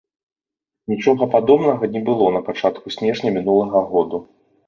Нічога 0.93 1.23
падобнага 1.35 1.83
не 1.97 2.01
было 2.09 2.25
напачатку 2.37 2.87
снежня 2.97 3.29
мінулага 3.39 3.79
году. 3.93 4.17